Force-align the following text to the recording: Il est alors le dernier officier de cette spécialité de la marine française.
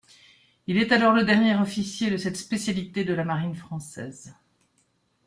Il 0.65 0.77
est 0.77 0.91
alors 0.93 1.13
le 1.13 1.23
dernier 1.23 1.55
officier 1.57 2.09
de 2.09 2.17
cette 2.17 2.35
spécialité 2.35 3.03
de 3.03 3.13
la 3.13 3.23
marine 3.23 3.53
française. 3.53 4.33